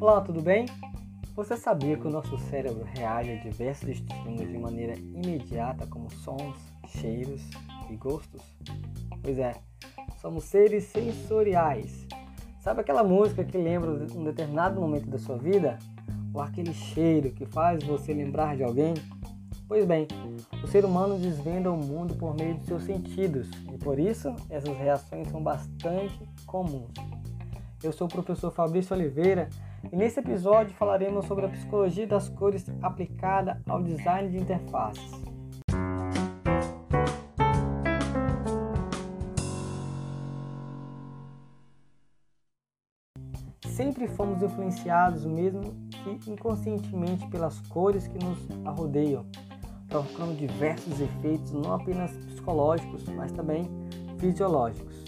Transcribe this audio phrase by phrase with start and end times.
[0.00, 0.66] Olá, tudo bem?
[1.34, 6.58] Você sabia que o nosso cérebro reage a diversos estímulos de maneira imediata, como sons,
[6.88, 7.42] cheiros
[7.88, 8.42] e gostos?
[9.22, 9.54] Pois é,
[10.20, 12.06] somos seres sensoriais.
[12.58, 15.78] Sabe aquela música que lembra um determinado momento da sua vida?
[16.34, 18.94] Ou aquele cheiro que faz você lembrar de alguém?
[19.70, 20.08] Pois bem,
[20.64, 24.76] o ser humano desvenda o mundo por meio de seus sentidos e por isso essas
[24.76, 26.90] reações são bastante comuns.
[27.80, 29.48] Eu sou o professor Fabrício Oliveira
[29.92, 35.08] e nesse episódio falaremos sobre a psicologia das cores aplicada ao design de interfaces.
[43.68, 45.62] Sempre fomos influenciados, mesmo
[46.20, 49.24] que inconscientemente, pelas cores que nos arrodeiam,
[49.90, 53.68] provocando diversos efeitos não apenas psicológicos, mas também
[54.18, 55.04] fisiológicos.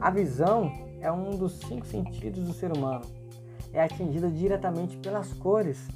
[0.00, 3.04] A visão é um dos cinco sentidos do ser humano
[3.76, 5.86] é atingida diretamente pelas cores.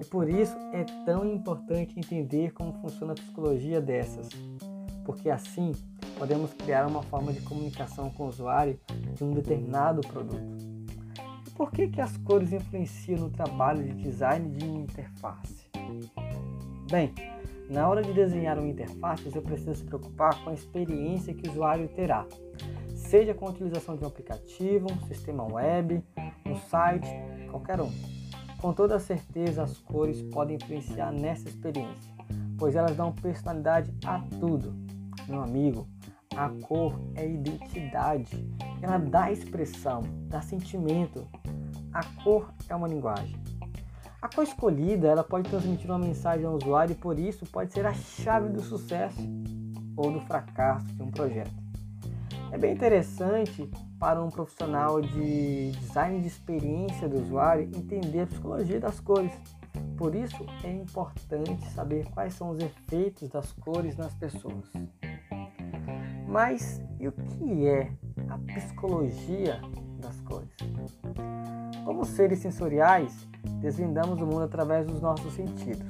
[0.00, 4.28] E por isso é tão importante entender como funciona a psicologia dessas,
[5.04, 5.72] porque assim
[6.18, 8.78] podemos criar uma forma de comunicação com o usuário
[9.14, 10.58] de um determinado produto.
[11.46, 15.66] E por que, que as cores influenciam no trabalho de design de interface?
[16.90, 17.14] Bem,
[17.72, 21.52] na hora de desenhar uma interface, você precisa se preocupar com a experiência que o
[21.52, 22.26] usuário terá,
[22.94, 26.04] seja com a utilização de um aplicativo, um sistema web,
[26.44, 27.08] um site,
[27.50, 27.90] qualquer um.
[28.60, 32.12] Com toda certeza, as cores podem influenciar nessa experiência,
[32.58, 34.74] pois elas dão personalidade a tudo.
[35.26, 35.88] Meu amigo,
[36.36, 38.46] a cor é identidade,
[38.82, 41.26] ela dá expressão, dá sentimento.
[41.90, 43.41] A cor é uma linguagem.
[44.22, 47.84] A cor escolhida ela pode transmitir uma mensagem ao usuário e por isso pode ser
[47.84, 49.20] a chave do sucesso
[49.96, 51.50] ou do fracasso de um projeto.
[52.52, 58.78] É bem interessante para um profissional de design de experiência do usuário entender a psicologia
[58.78, 59.32] das cores.
[59.96, 64.72] Por isso é importante saber quais são os efeitos das cores nas pessoas.
[66.28, 67.90] Mas e o que é
[68.28, 69.60] a psicologia
[69.98, 70.54] das cores?
[71.84, 75.86] Como seres sensoriais, desvendamos o mundo através dos nossos sentidos.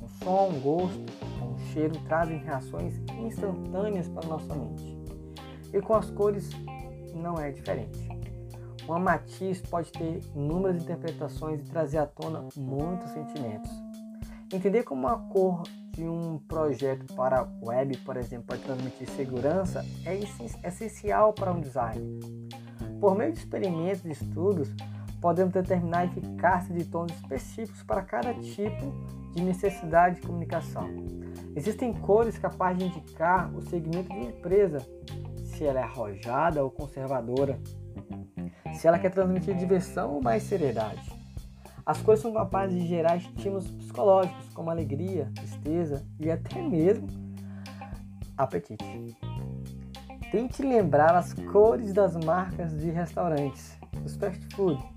[0.00, 1.04] O som, o gosto,
[1.42, 4.96] o cheiro trazem reações instantâneas para nossa mente.
[5.72, 6.50] E com as cores
[7.14, 8.08] não é diferente.
[8.86, 13.70] Uma matiz pode ter inúmeras interpretações e trazer à tona muitos sentimentos.
[14.52, 20.14] Entender como a cor de um projeto para web, por exemplo, pode transmitir segurança é
[20.68, 22.20] essencial para um design.
[23.00, 24.68] Por meio de experimentos e estudos,
[25.20, 28.92] podemos determinar a eficácia de tons específicos para cada tipo
[29.32, 30.88] de necessidade de comunicação.
[31.54, 34.78] Existem cores capazes de indicar o segmento de uma empresa,
[35.44, 37.58] se ela é arrojada ou conservadora,
[38.74, 41.14] se ela quer transmitir diversão ou mais seriedade.
[41.84, 47.06] As cores são capazes de gerar estímulos psicológicos, como alegria, tristeza e até mesmo
[48.36, 49.16] apetite.
[50.30, 54.95] Tente lembrar as cores das marcas de restaurantes, dos fast food.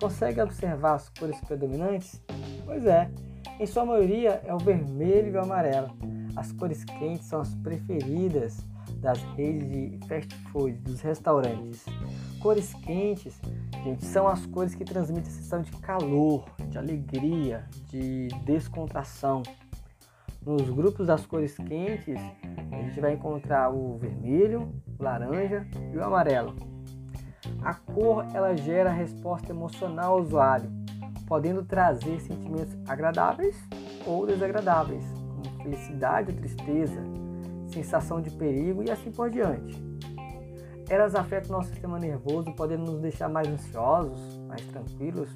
[0.00, 2.20] Consegue observar as cores predominantes?
[2.64, 3.10] Pois é,
[3.58, 5.96] em sua maioria é o vermelho e o amarelo.
[6.34, 8.64] As cores quentes são as preferidas
[8.96, 11.84] das redes de fast food, dos restaurantes.
[12.40, 13.40] Cores quentes,
[13.84, 19.42] gente, são as cores que transmitem a sensação de calor, de alegria, de descontração.
[20.44, 22.18] Nos grupos das cores quentes,
[22.72, 26.71] a gente vai encontrar o vermelho, o laranja e o amarelo.
[27.64, 30.68] A cor ela gera resposta emocional ao usuário,
[31.28, 33.56] podendo trazer sentimentos agradáveis
[34.04, 35.04] ou desagradáveis,
[35.44, 37.00] como felicidade ou tristeza,
[37.68, 39.80] sensação de perigo e assim por diante.
[40.88, 45.30] Elas afetam nosso sistema nervoso, podendo nos deixar mais ansiosos, mais tranquilos.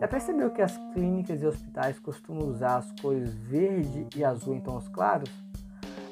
[0.00, 4.60] Já percebeu que as clínicas e hospitais costumam usar as cores verde e azul em
[4.60, 5.30] tons claros?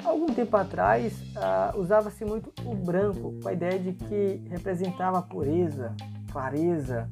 [0.05, 5.95] Algum tempo atrás, uh, usava-se muito o branco, com a ideia de que representava pureza,
[6.33, 7.09] clareza,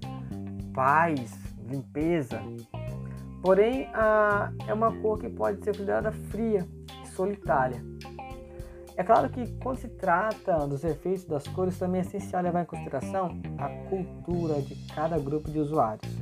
[0.75, 1.32] paz,
[1.69, 2.43] limpeza.
[3.43, 6.67] Porém, uh, é uma cor que pode ser considerada fria
[7.05, 7.82] e solitária.
[8.97, 12.67] É claro que quando se trata dos efeitos das cores, também é essencial levar em
[12.67, 16.12] consideração a cultura de cada grupo de usuários.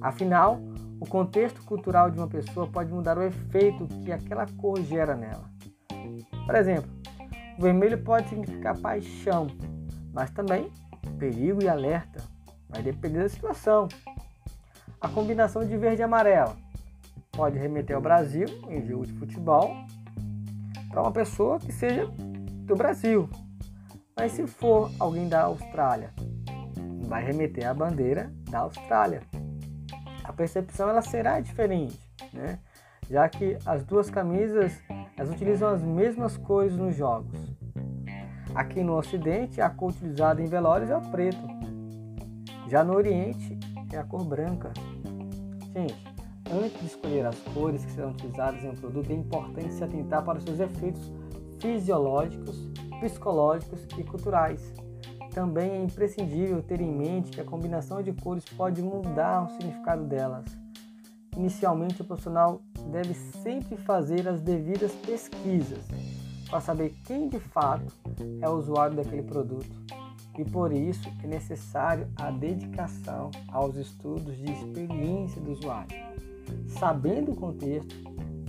[0.00, 0.58] Afinal,
[0.98, 5.44] o contexto cultural de uma pessoa pode mudar o efeito que aquela cor gera nela.
[6.46, 6.90] Por exemplo,
[7.58, 9.46] o vermelho pode significar paixão,
[10.12, 10.70] mas também
[11.18, 12.22] perigo e alerta.
[12.68, 13.88] Vai depender da situação.
[15.00, 16.56] A combinação de verde e amarelo
[17.32, 19.74] pode remeter ao Brasil em jogo de futebol
[20.90, 23.28] para uma pessoa que seja do Brasil.
[24.16, 26.12] Mas se for alguém da Austrália,
[27.06, 29.22] vai remeter à bandeira da Austrália.
[30.22, 31.98] A percepção ela será diferente,
[32.32, 32.58] né?
[33.10, 34.72] já que as duas camisas
[35.16, 37.38] elas utilizam as mesmas cores nos jogos.
[38.54, 41.46] Aqui no Ocidente, a cor utilizada em velórios é o preto.
[42.68, 43.58] Já no Oriente,
[43.92, 44.72] é a cor branca.
[45.74, 46.04] Gente,
[46.50, 50.24] antes de escolher as cores que serão utilizadas em um produto, é importante se atentar
[50.24, 51.12] para os seus efeitos
[51.60, 52.70] fisiológicos,
[53.00, 54.74] psicológicos e culturais.
[55.32, 60.04] Também é imprescindível ter em mente que a combinação de cores pode mudar o significado
[60.04, 60.44] delas.
[61.36, 65.84] Inicialmente, o profissional deve sempre fazer as devidas pesquisas
[66.48, 67.92] para saber quem de fato
[68.40, 69.70] é o usuário daquele produto.
[70.38, 75.96] E por isso é necessário a dedicação aos estudos de experiência do usuário.
[76.68, 77.94] Sabendo o contexto,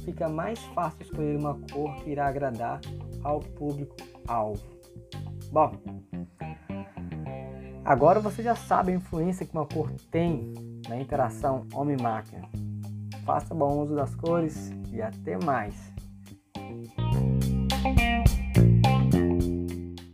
[0.03, 2.79] fica mais fácil escolher uma cor que irá agradar
[3.21, 4.63] ao público-alvo.
[5.51, 5.71] Bom,
[7.85, 10.53] Agora você já sabe a influência que uma cor tem
[10.87, 12.49] na interação homem-máquina.
[13.25, 15.93] Faça bom uso das cores e até mais!